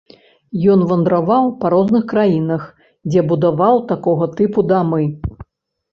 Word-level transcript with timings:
Ён 0.75 0.79
вандраваў 0.91 1.45
па 1.59 1.71
розных 1.75 2.07
краінах, 2.15 2.63
дзе 3.11 3.25
будаваў 3.33 3.75
такога 3.93 4.25
тыпу 4.41 4.59
дамы. 4.75 5.03